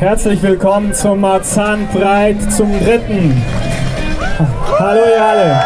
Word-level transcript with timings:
Herzlich 0.00 0.42
willkommen 0.42 0.92
zum 0.92 1.20
Marzahn 1.20 1.88
Pride 1.88 2.48
zum 2.48 2.70
dritten. 2.80 3.42
Hallo 4.78 5.00
ihr 5.08 5.24
alle. 5.24 5.60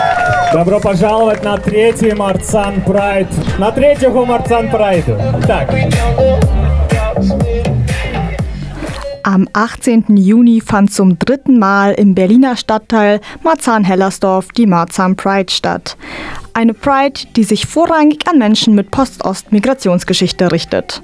Добро 0.53 0.81
пожаловать 0.81 1.45
на 1.45 1.57
третий 1.59 2.13
Марцан 2.13 2.83
Прайд. 2.83 3.29
На 3.59 3.71
третьего 3.71 4.25
Марцан 4.25 4.69
Прайду. 4.69 5.17
Так. 5.47 5.69
Am 9.23 9.49
18. 9.53 10.17
Juni 10.17 10.61
fand 10.61 10.93
zum 10.93 11.19
dritten 11.19 11.59
Mal 11.59 11.93
im 11.93 12.15
Berliner 12.15 12.57
Stadtteil 12.57 13.21
Marzahn-Hellersdorf 13.45 14.49
die 14.57 14.67
Marzahn 14.67 15.15
Pride 15.15 15.53
statt. 15.53 15.97
Eine 16.53 16.75
Pride, 16.75 17.21
die 17.37 17.45
sich 17.45 17.67
vorrangig 17.67 18.27
an 18.27 18.39
Menschen 18.39 18.75
mit 18.75 18.91
Post-Ost-Migrationsgeschichte 18.91 20.51
richtet. 20.51 21.01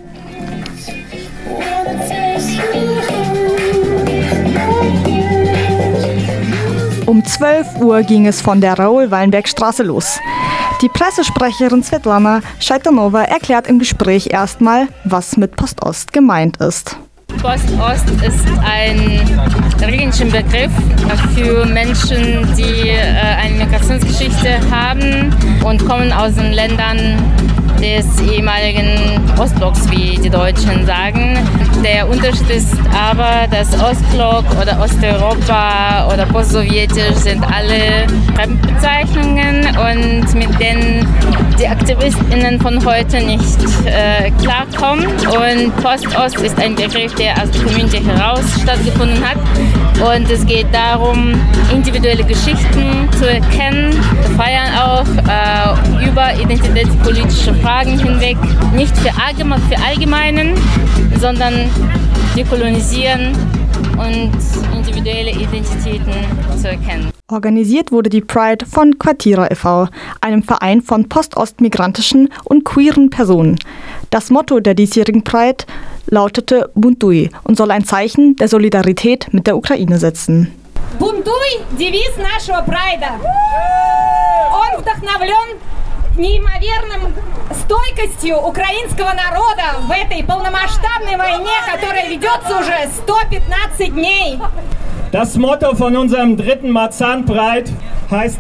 Um 7.22 7.28
12 7.28 7.82
Uhr 7.82 8.02
ging 8.02 8.26
es 8.26 8.42
von 8.42 8.62
der 8.62 8.80
Raoul-Wallenberg-Straße 8.80 9.84
los. 9.84 10.18
Die 10.82 10.90
Pressesprecherin 10.90 11.84
Svetlana 11.84 12.42
Scheitanova 12.60 13.22
erklärt 13.22 13.68
im 13.68 13.78
Gespräch 13.78 14.30
erstmal, 14.32 14.88
was 15.04 15.38
mit 15.38 15.56
Postost 15.56 16.14
gemeint 16.14 16.58
ist. 16.58 16.98
Postost 17.40 18.10
ist 18.26 18.48
ein 18.66 19.22
religischer 19.80 20.26
Begriff 20.26 20.72
für 21.36 21.64
Menschen, 21.68 22.56
die 22.58 22.90
äh, 22.90 22.98
eine 23.38 23.66
Migrationsgeschichte 23.66 24.60
haben 24.72 25.32
und 25.64 25.86
kommen 25.86 26.12
aus 26.12 26.34
den 26.34 26.54
Ländern 26.54 27.20
des 27.82 28.06
ehemaligen 28.22 29.20
Ostblocks, 29.40 29.90
wie 29.90 30.16
die 30.16 30.30
Deutschen 30.30 30.86
sagen. 30.86 31.40
Der 31.84 32.08
Unterschied 32.08 32.48
ist 32.52 32.76
aber, 32.94 33.48
dass 33.50 33.74
Ostblock 33.82 34.46
oder 34.62 34.80
Osteuropa 34.80 36.08
oder 36.14 36.28
Postsowjetisch 36.28 37.16
sind 37.16 37.44
alle 37.44 38.06
Fremdbezeichnungen 38.36 39.66
und 39.66 40.34
mit 40.36 40.60
denen 40.60 41.08
die 41.60 41.68
AktivistInnen 41.68 42.62
von 42.62 42.86
heute 42.86 43.20
nicht 43.20 43.58
äh, 43.86 44.30
klarkommen. 44.44 45.08
Und 45.08 45.76
Postost 45.82 46.40
ist 46.42 46.60
ein 46.60 46.76
Begriff, 46.76 47.16
der 47.16 47.34
aus 47.42 47.50
der 47.50 47.64
Community 47.64 48.04
heraus 48.04 48.44
stattgefunden 48.62 49.24
hat. 49.28 49.38
Und 50.00 50.30
es 50.30 50.46
geht 50.46 50.68
darum, 50.72 51.34
individuelle 51.74 52.24
Geschichten 52.24 53.10
zu 53.18 53.28
erkennen. 53.28 53.92
Wir 53.92 54.38
feiern 54.38 54.70
auch 54.76 55.06
äh, 55.28 56.08
über 56.08 56.34
identitätspolitische 56.40 57.56
Fragen 57.56 57.71
hinweg, 57.71 58.37
nicht 58.75 58.97
für, 58.99 59.11
allgemein, 59.25 59.61
für 59.63 59.77
Allgemeinen, 59.85 60.55
sondern 61.21 61.55
dekolonisieren 62.37 63.33
und 63.97 64.33
individuelle 64.77 65.31
Identitäten 65.31 66.13
zu 66.61 66.69
erkennen. 66.69 67.11
Organisiert 67.29 67.93
wurde 67.93 68.11
die 68.11 68.21
Pride 68.21 68.67
von 68.67 68.99
Quartira 68.99 69.51
e.V., 69.51 69.89
einem 70.21 70.43
Verein 70.43 70.83
von 70.83 71.09
postostmigrantischen 71.09 72.29
und 72.45 72.65
queeren 72.65 73.11
Personen. 73.11 73.59
Das 74.11 74.31
Motto 74.31 74.61
der 74.61 74.75
diesjährigen 74.75 75.25
Pride 75.25 75.65
lautete 76.07 76.71
Buntui 76.75 77.31
und 77.45 77.57
soll 77.57 77.71
ein 77.71 77.85
Zeichen 77.85 78.37
der 78.37 78.49
Solidarität 78.49 79.33
mit 79.33 79.47
der 79.47 79.57
Ukraine 79.57 79.99
setzen. 79.99 80.53
Бунтуй – 80.99 81.79
девиз 81.79 82.17
нашего 82.17 82.63
прайда. 82.63 83.19
Он 84.51 84.81
вдохновлен 84.81 85.59
неимоверным 86.17 87.13
стойкостью 87.63 88.39
украинского 88.39 89.13
народа 89.13 89.81
в 89.83 89.91
этой 89.91 90.25
полномасштабной 90.25 91.17
войне, 91.17 91.53
которая 91.71 92.09
ведется 92.09 92.59
уже 92.59 92.73
115 93.07 93.95
дней. 93.95 94.39
Das 95.13 95.37
Motto 95.37 95.75
von 95.77 95.97
unserem 95.97 96.37
dritten 96.37 96.71
Marzahn 96.71 97.25
Pride 97.25 97.71
heißt 98.11 98.39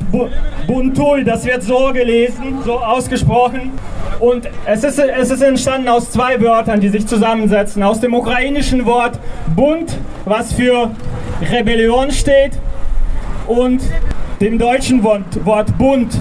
Buntui. 0.67 1.25
Das 1.25 1.45
wird 1.45 1.63
so 1.63 1.93
gelesen, 1.93 2.59
so 2.65 2.79
ausgesprochen. 2.81 3.73
Und 4.19 4.49
es 4.67 4.83
ist, 4.83 4.99
es 4.99 5.31
ist 5.31 5.43
entstanden 5.43 5.89
aus 5.89 6.11
zwei 6.11 6.41
Wörtern, 6.41 6.81
die 6.81 6.89
sich 6.89 7.07
zusammensetzen. 7.07 7.83
Aus 7.83 8.01
dem 8.01 8.15
ukrainischen 8.15 8.85
Wort 8.85 9.19
Bund, 9.55 9.97
was 10.25 10.53
für 10.53 10.91
Rebellion 11.53 12.11
steht, 12.11 12.53
und 13.47 13.81
dem 14.41 14.59
deutschen 14.59 15.03
Wort, 15.03 15.45
Wort 15.45 15.77
Bund, 15.79 16.19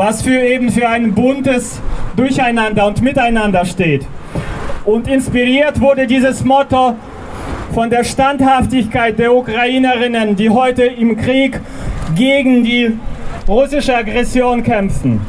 was 0.00 0.22
für 0.22 0.38
eben 0.40 0.70
für 0.70 0.88
ein 0.88 1.14
buntes 1.14 1.80
Durcheinander 2.16 2.86
und 2.86 3.02
Miteinander 3.02 3.64
steht. 3.64 4.06
Und 4.84 5.08
inspiriert 5.08 5.80
wurde 5.80 6.06
dieses 6.06 6.44
Motto 6.44 6.94
von 7.74 7.90
der 7.90 8.04
Standhaftigkeit 8.04 9.18
der 9.18 9.34
Ukrainerinnen, 9.34 10.36
die 10.36 10.48
heute 10.48 10.84
im 10.84 11.16
Krieg 11.16 11.60
gegen 12.14 12.62
die 12.62 12.98
russische 13.48 13.96
Aggression 13.96 14.62
kämpfen. 14.62 15.20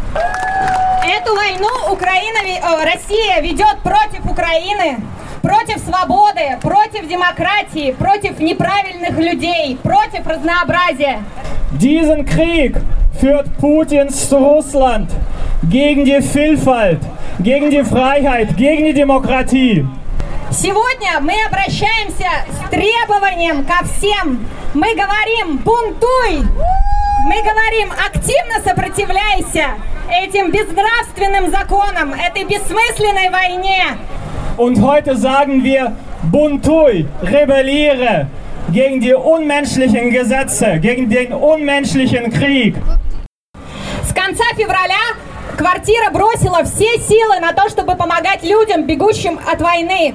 Эту 1.03 1.35
войну 1.35 1.67
Украина, 1.91 2.39
э, 2.45 2.85
Россия 2.85 3.41
ведет 3.41 3.77
против 3.83 4.25
Украины, 4.29 4.97
против 5.41 5.77
свободы, 5.77 6.57
против 6.61 7.07
демократии, 7.07 7.91
против 7.97 8.39
неправильных 8.39 9.17
людей, 9.17 9.77
против 9.81 10.25
разнообразия. 10.25 11.23
Diesen 11.71 12.25
Krieg 12.25 12.77
führt 13.21 13.57
Putins 13.57 14.31
Russland 14.31 15.09
gegen 15.69 16.05
die 16.05 16.21
Vielfalt, 16.21 16.99
gegen 17.39 17.69
die 17.69 17.83
Freiheit, 17.83 18.55
gegen 18.57 18.85
die 18.85 18.93
Demokratie. 18.93 19.85
Сегодня 20.51 21.19
мы 21.21 21.33
обращаемся 21.45 22.29
с 22.49 22.69
требованием 22.69 23.65
ко 23.65 23.83
всем. 23.85 24.45
Мы 24.73 24.93
говорим 24.95 25.57
«бунтуй!» 25.57 26.47
Мы 27.25 27.41
говорим 27.41 27.91
«активно 27.91 28.61
сопротивляйся!» 28.63 29.75
этим 30.09 30.51
безнравственным 30.51 31.51
законам, 31.51 32.13
этой 32.13 32.45
бессмысленной 32.45 33.29
войне. 33.29 33.83
Und 34.57 34.81
heute 34.81 35.15
sagen 35.15 35.63
wir 35.63 35.93
Buntui, 36.31 37.05
rebelliere 37.21 38.27
gegen 38.71 38.99
die 38.99 39.13
unmenschlichen 39.13 40.09
Gesetze, 40.09 40.79
gegen 40.79 41.09
den 41.09 41.33
unmenschlichen 41.33 42.31
Krieg. 42.31 42.75
Февраля 44.54 45.00
квартира 45.56 46.10
бросила 46.10 46.62
все 46.64 46.98
силы 46.98 47.40
на 47.40 47.52
то, 47.52 47.68
чтобы 47.68 47.96
помогать 47.96 48.42
людям, 48.42 48.84
бегущим 48.84 49.40
от 49.50 49.60
войны. 49.60 50.14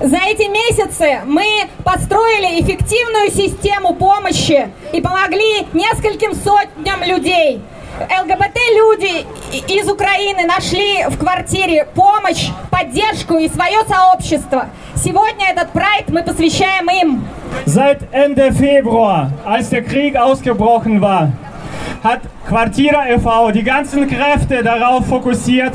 За 0.00 0.18
эти 0.18 0.48
месяцы 0.48 1.20
мы 1.24 1.44
построили 1.84 2.60
эффективную 2.60 3.30
систему 3.30 3.94
помощи 3.94 4.68
и 4.92 5.00
помогли 5.00 5.66
нескольким 5.72 6.34
сотням 6.34 7.02
людей. 7.04 7.62
ЛГБТ-люди 7.98 9.24
из 9.68 9.88
Украины 9.88 10.44
нашли 10.44 11.06
в 11.08 11.16
квартире 11.18 11.86
помощь, 11.94 12.48
поддержку 12.70 13.38
и 13.38 13.48
свое 13.48 13.78
сообщество. 13.88 14.66
Сегодня 14.96 15.50
этот 15.50 15.70
прайд 15.70 16.08
мы 16.08 16.22
посвящаем 16.22 16.90
им. 16.90 17.28
Seit 17.64 18.02
Ende 18.12 18.52
Februar, 18.52 19.30
als 19.46 19.70
der 19.70 19.82
Krieg 19.82 20.14
ausgebrochen 20.14 21.00
war, 21.00 21.32
hat 22.06 22.20
Quartira 22.46 23.08
e.V. 23.08 23.50
die 23.50 23.64
ganzen 23.64 24.06
Kräfte 24.06 24.62
darauf 24.62 25.06
fokussiert, 25.06 25.72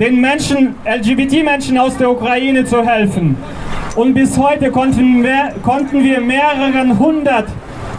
den 0.00 0.20
Menschen, 0.20 0.74
LGBT-Menschen 0.84 1.78
aus 1.78 1.96
der 1.96 2.10
Ukraine 2.10 2.64
zu 2.64 2.84
helfen. 2.84 3.36
Und 3.94 4.14
bis 4.14 4.36
heute 4.36 4.70
konnten 4.70 5.22
wir, 5.22 5.52
konnten 5.62 6.02
wir 6.02 6.20
mehreren 6.20 6.98
hundert 6.98 7.46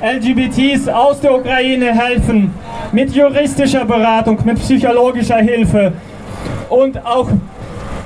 LGBTs 0.02 0.90
aus 0.90 1.22
der 1.22 1.34
Ukraine 1.34 1.94
helfen, 1.94 2.52
mit 2.92 3.16
juristischer 3.16 3.86
Beratung, 3.86 4.38
mit 4.44 4.60
psychologischer 4.60 5.38
Hilfe 5.38 5.94
und 6.70 7.06
auch 7.06 7.30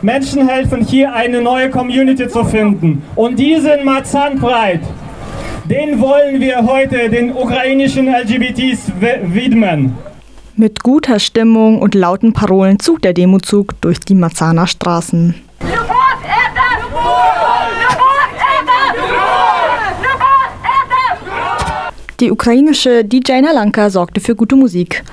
Menschen 0.01 0.47
helfen, 0.47 0.81
hier 0.81 1.11
eine 1.13 1.41
neue 1.41 1.71
Community 1.71 2.27
zu 2.27 2.43
finden. 2.43 3.01
Und 3.15 3.39
diesen 3.39 3.83
Marzahn-Pride, 3.83 4.81
den 5.69 6.00
wollen 6.00 6.39
wir 6.39 6.65
heute 6.65 7.09
den 7.09 7.33
ukrainischen 7.33 8.07
LGBTs 8.07 8.91
widmen. 9.00 9.95
Mit 10.56 10.83
guter 10.83 11.19
Stimmung 11.19 11.81
und 11.81 11.95
lauten 11.95 12.33
Parolen 12.33 12.79
zog 12.79 13.01
der 13.01 13.13
Demozug 13.13 13.79
durch 13.81 14.00
die 14.00 14.15
Marzahner 14.15 14.67
Straßen. 14.67 15.35
Die 22.21 22.31
ukrainische 22.31 23.03
DJ 23.03 23.41
Nalanka 23.41 23.89
sorgte 23.89 24.21
für 24.21 24.35
gute 24.35 24.56
Musik. 24.56 25.03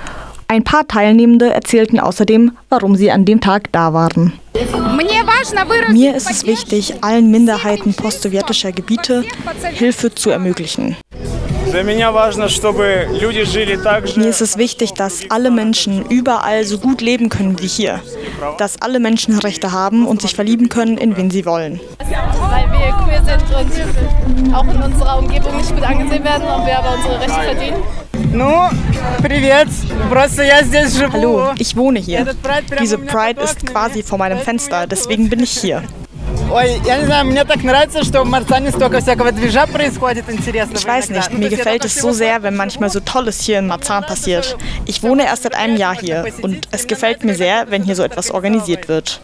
Ein 0.52 0.64
paar 0.64 0.86
Teilnehmende 0.86 1.50
erzählten 1.50 1.98
außerdem, 1.98 2.52
warum 2.68 2.94
sie 2.94 3.10
an 3.10 3.24
dem 3.24 3.40
Tag 3.40 3.72
da 3.72 3.94
waren. 3.94 4.34
Mir 5.88 6.14
ist 6.14 6.30
es 6.30 6.44
wichtig, 6.44 7.02
allen 7.02 7.30
Minderheiten 7.30 7.94
postsowjetischer 7.94 8.72
Gebiete 8.72 9.24
Hilfe 9.72 10.14
zu 10.14 10.28
ermöglichen. 10.28 10.94
Mir 14.14 14.28
ist 14.28 14.42
es 14.42 14.58
wichtig, 14.58 14.92
dass 14.92 15.22
alle 15.30 15.50
Menschen 15.50 16.04
überall 16.10 16.64
so 16.64 16.76
gut 16.76 17.00
leben 17.00 17.30
können 17.30 17.58
wie 17.58 17.66
hier. 17.66 18.02
dass 18.58 18.82
alle 18.82 19.00
Menschen 19.00 19.38
Rechte 19.38 19.72
haben 19.72 20.06
und 20.06 20.20
sich 20.20 20.34
verlieben 20.34 20.68
können, 20.68 20.98
in 20.98 21.16
wen 21.16 21.30
sie 21.30 21.46
wollen. 21.46 21.80
Weil 21.98 22.70
wir 22.70 22.92
queer 23.06 23.22
sind 23.24 23.42
und 23.56 24.54
auch 24.54 24.64
in 24.64 24.82
unserer 24.82 25.18
Umgebung 25.18 25.56
nicht 25.56 25.74
gut 25.74 25.82
angesehen 25.82 26.24
werden 26.24 26.42
und 26.42 26.66
wir 26.66 26.78
aber 26.78 26.96
unsere 26.96 27.20
Rechte 27.20 27.40
verdienen. 27.40 27.82
Hallo, 31.12 31.52
ich 31.58 31.76
wohne 31.76 31.98
hier. 31.98 32.26
Diese 32.80 32.96
Pride 32.98 33.40
ist 33.42 33.66
quasi 33.66 34.02
vor 34.02 34.16
meinem 34.18 34.38
Fenster, 34.38 34.86
deswegen 34.86 35.28
bin 35.28 35.40
ich 35.40 35.50
hier. 35.50 35.82
Ich 40.74 40.86
weiß 40.86 41.10
nicht, 41.10 41.32
mir 41.38 41.48
gefällt 41.48 41.84
es 41.84 41.94
so 41.94 42.12
sehr, 42.12 42.42
wenn 42.42 42.56
manchmal 42.56 42.90
so 42.90 43.00
Tolles 43.00 43.40
hier 43.40 43.58
in 43.58 43.66
Marzahn 43.66 44.04
passiert. 44.04 44.56
Ich 44.86 45.02
wohne 45.02 45.24
erst 45.24 45.42
seit 45.44 45.54
einem 45.54 45.76
Jahr 45.76 45.94
hier 45.94 46.24
und 46.42 46.68
es 46.70 46.86
gefällt 46.86 47.24
mir 47.24 47.34
sehr, 47.34 47.66
wenn 47.70 47.82
hier 47.82 47.96
so 47.96 48.02
etwas 48.02 48.30
organisiert 48.30 48.88
wird. 48.88 49.20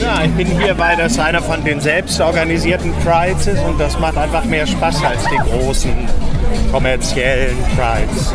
Ja, 0.00 0.22
ich 0.24 0.32
bin 0.32 0.46
hier, 0.46 0.78
weil 0.78 0.96
das 0.96 1.18
einer 1.18 1.42
von 1.42 1.62
den 1.62 1.80
selbst 1.80 2.20
organisierten 2.20 2.92
Prides 3.04 3.46
ist 3.46 3.62
und 3.64 3.78
das 3.78 3.98
macht 3.98 4.16
einfach 4.16 4.44
mehr 4.44 4.66
Spaß 4.66 5.04
als 5.04 5.24
die 5.24 5.36
großen 5.36 6.08
kommerziellen 6.72 7.56
Prides. 7.76 8.32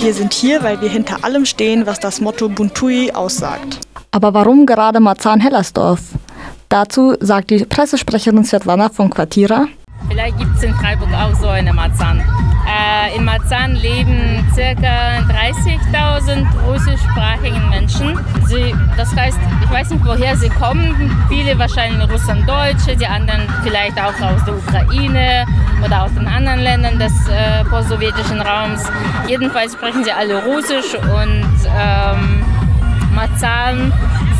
Wir 0.00 0.14
sind 0.14 0.32
hier, 0.32 0.62
weil 0.62 0.80
wir 0.80 0.88
hinter 0.88 1.24
allem 1.24 1.44
stehen, 1.44 1.86
was 1.86 1.98
das 1.98 2.20
Motto 2.20 2.48
Buntui 2.48 3.10
aussagt. 3.12 3.80
Aber 4.12 4.32
warum 4.32 4.66
gerade 4.66 5.00
Marzahn-Hellersdorf? 5.00 6.00
Dazu 6.68 7.16
sagt 7.20 7.50
die 7.50 7.64
Pressesprecherin 7.64 8.44
Svetlana 8.44 8.90
von 8.90 9.10
Quartira. 9.10 9.66
Vielleicht 10.08 10.38
gibt 10.38 10.56
es 10.56 10.62
in 10.62 10.74
Freiburg 10.74 11.12
auch 11.14 11.34
so 11.34 11.48
eine 11.48 11.72
Marzahn. 11.72 12.20
Äh, 12.66 13.16
in 13.16 13.24
Marzahn 13.24 13.74
leben 13.74 14.44
ca. 14.54 15.18
30.000 15.32 16.46
russischsprachige 16.66 17.58
Menschen. 17.70 18.18
Sie, 18.46 18.74
das 18.96 19.14
heißt, 19.14 19.38
ich 19.64 19.70
weiß 19.70 19.90
nicht, 19.90 20.04
woher 20.04 20.36
sie 20.36 20.48
kommen. 20.48 21.10
Viele 21.28 21.58
wahrscheinlich 21.58 22.08
Russen, 22.10 22.46
Deutsche, 22.46 22.96
die 22.96 23.06
anderen 23.06 23.42
vielleicht 23.62 23.98
auch 24.00 24.14
aus 24.20 24.44
der 24.44 24.56
Ukraine 24.56 25.46
oder 25.84 26.04
aus 26.04 26.14
den 26.14 26.26
anderen 26.26 26.60
Ländern 26.60 26.98
des 26.98 27.12
äh, 27.28 27.64
postsowjetischen 27.64 28.40
Raums. 28.40 28.84
Jedenfalls 29.26 29.72
sprechen 29.72 30.04
sie 30.04 30.12
alle 30.12 30.44
Russisch 30.44 30.94
und 30.94 31.46
ähm, 31.66 32.44
Marzahn 33.14 33.92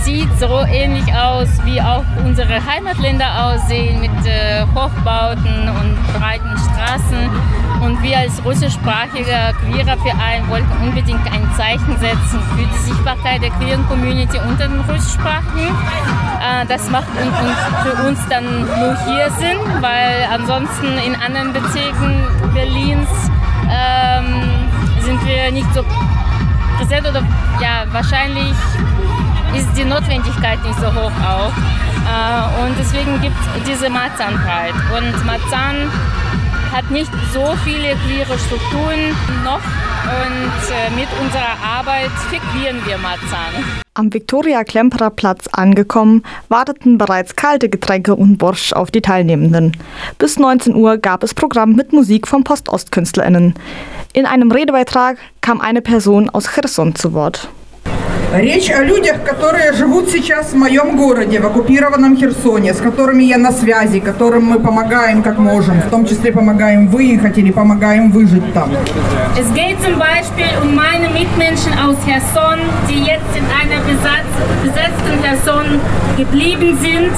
sieht 0.04 0.28
so 0.38 0.64
ähnlich 0.66 1.06
aus, 1.14 1.48
wie 1.64 1.80
auch 1.80 2.04
unsere 2.24 2.54
Heimatländer 2.64 3.46
aussehen, 3.46 4.00
mit 4.00 4.26
äh, 4.26 4.64
Hochbauten 4.74 5.68
und 5.68 5.96
breiten 6.18 6.56
Straßen. 6.58 7.30
Und 7.80 8.02
wir 8.02 8.18
als 8.18 8.44
russischsprachiger 8.44 9.52
queerer 9.54 9.96
Verein 9.98 10.48
wollten 10.48 10.70
unbedingt 10.82 11.24
ein 11.32 11.48
Zeichen 11.56 11.96
setzen 11.98 12.40
für 12.54 12.64
die 12.64 12.90
Sichtbarkeit 12.90 13.42
der 13.42 13.50
queeren 13.50 13.86
Community 13.88 14.38
unter 14.38 14.68
den 14.68 14.80
Russischsprachigen. 14.80 15.74
Äh, 16.40 16.66
das 16.66 16.90
macht 16.90 17.08
für 17.82 18.08
uns 18.08 18.18
dann 18.28 18.44
nur 18.44 18.96
hier 19.06 19.30
Sinn, 19.38 19.58
weil 19.80 20.26
ansonsten 20.32 20.86
in 21.06 21.14
anderen 21.14 21.52
Bezirken 21.52 22.24
Berlins 22.54 23.08
ähm, 23.70 24.42
sind 25.00 25.24
wir 25.26 25.52
nicht 25.52 25.72
so 25.74 25.84
präsent 26.78 27.08
oder 27.08 27.22
ja, 27.60 27.84
wahrscheinlich 27.92 28.54
ist 29.56 29.68
die 29.76 29.84
Notwendigkeit 29.84 30.62
nicht 30.64 30.78
so 30.80 30.86
hoch 30.86 31.12
auch. 31.24 31.52
Äh, 32.08 32.64
und 32.64 32.74
deswegen 32.78 33.20
gibt 33.20 33.36
es 33.36 33.70
diese 33.70 33.90
Marzahn-Pride. 33.90 34.74
Und 34.96 35.26
Marzahn 35.26 35.90
hat 36.72 36.90
nicht 36.90 37.10
so 37.34 37.54
viele 37.64 37.94
queere 38.06 38.38
Strukturen 38.38 39.14
noch 39.44 39.60
und 40.04 40.62
äh, 40.70 40.90
mit 40.96 41.08
unserer 41.20 41.56
Arbeit 41.62 42.10
verqueren 42.30 42.84
wir 42.86 42.96
Marzahn. 42.98 43.52
Am 43.94 44.12
Viktoria-Klemperer 44.12 45.10
Platz 45.10 45.48
angekommen, 45.52 46.22
warteten 46.48 46.96
bereits 46.96 47.36
kalte 47.36 47.68
Getränke 47.68 48.16
und 48.16 48.38
Borsch 48.38 48.72
auf 48.72 48.90
die 48.90 49.02
Teilnehmenden. 49.02 49.76
Bis 50.16 50.38
19 50.38 50.74
Uhr 50.74 50.96
gab 50.96 51.22
es 51.22 51.34
Programm 51.34 51.74
mit 51.74 51.92
Musik 51.92 52.26
von 52.26 52.42
Post-Ost-KünstlerInnen. 52.42 53.54
In 54.14 54.24
einem 54.24 54.50
Redebeitrag 54.50 55.18
kam 55.42 55.60
eine 55.60 55.82
Person 55.82 56.30
aus 56.30 56.48
Cherson 56.48 56.94
zu 56.94 57.12
Wort. 57.12 57.48
Речь 58.34 58.70
о 58.70 58.82
людях, 58.82 59.22
которые 59.24 59.74
живут 59.74 60.08
сейчас 60.08 60.52
в 60.52 60.56
моем 60.56 60.96
городе, 60.96 61.38
в 61.38 61.46
оккупированном 61.46 62.16
Херсоне, 62.16 62.72
с 62.72 62.78
которыми 62.78 63.24
я 63.24 63.36
на 63.36 63.52
связи, 63.52 64.00
которым 64.00 64.46
мы 64.46 64.58
помогаем 64.58 65.22
как 65.22 65.38
можем, 65.38 65.82
в 65.82 65.90
том 65.90 66.06
числе 66.06 66.32
помогаем 66.32 66.88
выехать 66.88 67.36
или 67.36 67.52
помогаем 67.52 68.10
выжить 68.10 68.54
там. 68.54 68.70
Es 69.36 69.52
geht 69.54 69.78
zum 69.82 69.98
Beispiel 69.98 70.48
um 70.62 70.74
meine 70.74 71.10
Mitmenschen 71.10 71.72
aus 71.78 71.96
Cherson, 72.06 72.58
die 72.88 73.00
jetzt 73.00 73.36
in 73.36 73.44
einer 73.60 73.82
besetzten 74.62 75.22
Cherson 75.22 75.78
geblieben 76.16 76.78
sind 76.80 77.12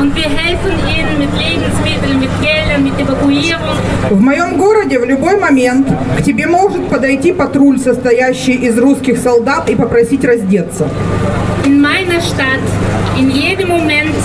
und 0.00 0.14
wir 0.16 0.24
helfen 0.24 0.72
ihnen 0.94 1.18
mit 1.18 1.30
Lebensmitteln, 1.36 2.20
mit 2.20 2.30
Geldern, 2.40 2.84
mit 2.84 2.98
Evakuierung. 2.98 3.76
В 4.10 4.20
моем 4.20 4.58
городе 4.58 4.98
в 4.98 5.04
любой 5.04 5.38
момент 5.38 5.88
к 6.18 6.22
тебе 6.22 6.46
может 6.46 6.88
подойти 6.88 7.32
патруль, 7.32 7.78
состоящий 7.78 8.52
из 8.52 8.78
русских 8.78 9.18
солдат, 9.18 9.70
и 9.70 9.74
попросить 9.74 10.11
раздеться. 10.20 10.88
In 11.64 11.80
meiner 11.80 12.20
Stadt, 12.20 12.66
in 13.18 13.30
jedem 13.30 13.68
Moment 13.68 14.16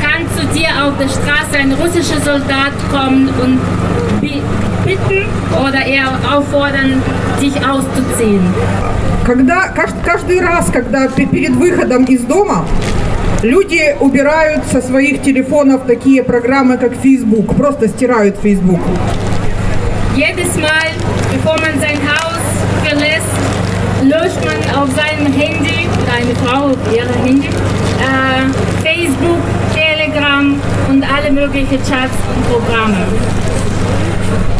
kann 0.00 0.26
zu 0.36 0.46
dir 0.56 0.68
auf 0.84 0.94
der 0.98 1.08
Straße 1.08 1.56
ein 1.58 1.72
russischer 1.72 2.20
Soldat 2.20 2.72
kommen 2.92 3.28
und 3.42 3.58
bitten 4.20 5.26
oder 5.60 5.84
eher 5.84 6.08
auffordern, 6.32 7.02
dich 7.40 7.54
auszuziehen. 7.56 8.42
Когда, 9.24 9.68
каждый 10.04 10.40
раз, 10.40 10.70
когда 10.70 11.08
перед 11.08 11.50
выходом 11.56 12.04
из 12.04 12.20
дома 12.22 12.64
Люди 13.42 13.94
убирают 14.00 14.64
со 14.72 14.80
своих 14.80 15.22
телефонов 15.22 15.82
такие 15.86 16.22
программы, 16.22 16.78
как 16.78 16.94
Facebook, 16.94 17.54
просто 17.54 17.86
стирают 17.86 18.36
Facebook. 18.42 18.80
Jedes 20.16 20.56
Mal, 20.56 20.90
bevor 21.30 21.60
man 21.60 21.78
sein 21.78 21.98
Haus 22.08 22.35
man 24.44 24.82
auf 24.82 24.88
seinem 24.94 25.32
Handy, 25.32 25.88
eine 26.12 26.34
Frau 26.42 26.70
auf 26.70 26.94
ihrem 26.94 27.14
Handy, 27.24 27.48
äh, 27.48 28.46
Facebook, 28.82 29.40
Telegram 29.74 30.60
und 30.90 31.04
alle 31.04 31.30
möglichen 31.30 31.78
Chats 31.78 32.14
und 32.34 32.46
Programme. 32.50 32.96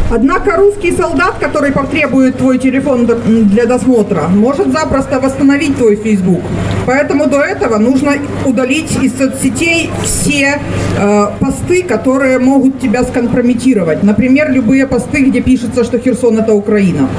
Однако 0.09 0.55
русский 0.55 0.93
солдат, 0.93 1.35
который 1.37 1.73
потребует 1.73 2.37
твой 2.37 2.59
телефон 2.59 3.05
для 3.05 3.65
досмотра, 3.65 4.29
может 4.29 4.71
запросто 4.71 5.19
восстановить 5.19 5.75
твой 5.75 5.97
Facebook. 5.97 6.41
Поэтому 6.85 7.27
до 7.27 7.41
этого 7.41 7.77
нужно 7.77 8.13
удалить 8.45 9.03
из 9.03 9.17
соцсетей 9.17 9.89
все 10.03 10.61
э, 10.97 11.27
посты, 11.41 11.83
которые 11.83 12.39
могут 12.39 12.79
тебя 12.79 13.03
скомпрометировать. 13.03 14.01
Например, 14.03 14.49
любые 14.49 14.87
посты, 14.87 15.23
где 15.23 15.41
пишется, 15.41 15.83
что 15.83 15.99
Херсон 15.99 16.37
это 16.39 16.53
Украина. 16.53 17.09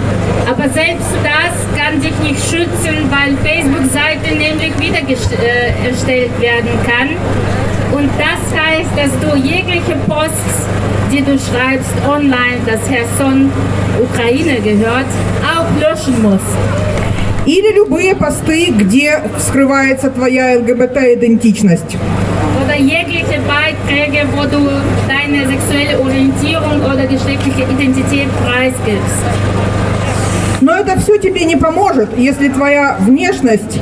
Aber 0.58 0.70
selbst 0.70 1.10
das 1.24 1.54
kann 1.80 2.02
dich 2.02 2.18
nicht 2.22 2.42
schützen, 2.44 3.10
weil 3.10 3.36
Facebook-Seite 3.44 4.36
nämlich 4.36 4.74
wiedererstellt 4.80 6.42
werden 6.42 6.70
kann. 6.86 7.10
Und 7.98 8.10
das 8.18 8.42
heißt, 8.60 8.90
dass 8.98 9.12
du 9.22 9.38
jegliche 9.38 9.96
Posts, 10.08 10.68
die 11.12 11.22
du 11.22 11.38
schreibst 11.38 11.94
online, 12.08 12.60
dass 12.66 12.82
Herson 12.90 13.52
Ukraine 14.02 14.60
gehört, 14.62 15.06
auch 15.44 15.70
löschen 15.80 16.22
musst. 16.22 16.58
Или 17.46 17.76
любые 17.76 18.16
посты, 18.16 18.72
где 18.72 19.22
скрывается 19.38 20.10
твоя 20.10 20.56
ЛГБТ-идентичность. 20.60 21.98
Oder 22.64 22.78
jegliche 22.78 23.40
Beiträge, 23.46 24.26
wo 24.36 24.44
du 24.44 24.70
deine 25.08 25.46
sexuelle 25.48 26.00
Orientierung 26.00 26.82
oder 26.82 27.06
geschlechtliche 27.06 27.64
Identität 27.64 28.30
preisgibst. 28.44 29.24
Но 30.61 30.75
это 30.75 30.99
все 30.99 31.19
тебе 31.19 31.45
не 31.45 31.57
поможет, 31.57 32.09
если 32.19 32.49
твоя 32.49 32.97
внешность 33.01 33.81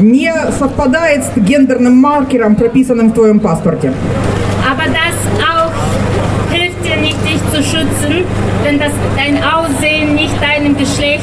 не 0.00 0.32
совпадает 0.58 1.24
с 1.24 1.36
гендерным 1.36 1.94
маркером, 1.96 2.56
прописанным 2.56 3.10
в 3.10 3.14
твоем 3.14 3.40
паспорте. 3.40 3.92
Aber 4.66 4.86
das 4.88 5.16
auch 5.40 5.72
hilft 6.52 6.82
dir 6.84 6.96
nicht, 6.96 7.18
dich 7.24 7.40
zu 7.52 7.62
schützen, 7.62 8.24
wenn 8.64 8.78
das, 8.78 8.92
dein 9.16 9.38
Aussehen 9.42 10.14
nicht 10.14 10.34
deinem 10.40 10.76
Geschlecht 10.76 11.22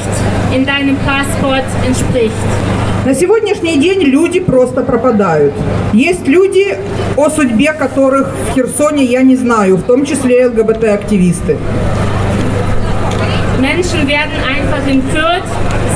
in 0.56 0.66
deinem 0.66 0.98
Passport 0.98 1.66
entspricht. 1.86 2.32
На 3.06 3.14
сегодняшний 3.14 3.78
день 3.78 4.02
люди 4.04 4.40
просто 4.40 4.82
пропадают. 4.82 5.54
Есть 5.92 6.26
люди, 6.26 6.78
о 7.18 7.30
судьбе 7.30 7.74
которых 7.74 8.32
в 8.48 8.56
Херсоне 8.56 9.04
я 9.04 9.24
не 9.24 9.36
знаю, 9.36 9.76
в 9.76 9.84
том 9.84 10.06
числе 10.06 10.48
ЛГБТ-активисты. 10.48 11.58
Menschen 13.64 14.06
werden 14.10 14.34
einfach 14.46 14.86
entführt, 14.86 15.44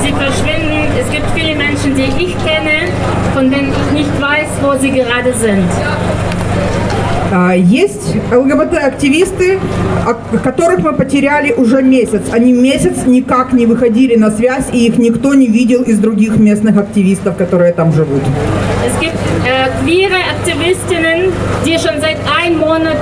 sie 0.00 0.10
verschwinden. 0.12 0.88
Es 0.98 1.10
gibt 1.12 1.26
viele 1.34 1.54
Menschen, 1.54 1.94
die 1.94 2.04
ich 2.24 2.34
kenne, 2.38 2.88
von 3.34 3.50
denen 3.50 3.70
ich 3.70 3.92
nicht 3.92 4.22
weiß, 4.22 4.48
wo 4.62 4.74
sie 4.80 4.90
gerade 4.90 5.34
sind. 5.34 5.68
Есть 7.70 8.14
ЛГБТ-активисты, 8.32 9.58
которых 10.42 10.78
мы 10.78 10.94
потеряли 10.94 11.52
уже 11.52 11.82
месяц. 11.82 12.22
Они 12.32 12.54
месяц 12.54 13.04
никак 13.04 13.52
не 13.52 13.66
выходили 13.66 14.16
на 14.16 14.30
связь, 14.30 14.68
и 14.72 14.86
их 14.86 14.96
никто 14.96 15.34
не 15.34 15.46
видел 15.46 15.82
из 15.82 15.98
других 15.98 16.38
местных 16.38 16.78
активистов, 16.78 17.36
которые 17.36 17.74
там 17.74 17.92
живут. 17.92 18.22
Es 18.98 19.04
gibt 19.04 19.14
äh, 19.14 19.84
queere 19.84 20.16
Aktivistinnen, 20.16 21.32
die 21.64 21.78
schon 21.78 22.00
seit 22.00 22.16
einem 22.36 22.58
Monat 22.58 22.96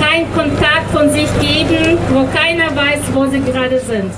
keinen 0.00 0.32
Kontakt 0.34 0.90
von 0.92 1.08
sich 1.10 1.28
geben, 1.40 1.96
wo 2.10 2.26
keiner 2.36 2.74
weiß, 2.74 3.02
wo 3.12 3.24
sie 3.26 3.40
gerade 3.40 3.78
sind. 3.78 4.10